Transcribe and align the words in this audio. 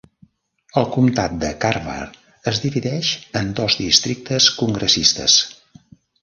El 0.81 0.85
comtat 0.93 1.35
de 1.43 1.51
Carver 1.65 1.97
es 2.53 2.61
divideix 2.63 3.11
en 3.43 3.53
dos 3.61 3.77
districtes 3.83 4.49
congressistes. 4.63 5.39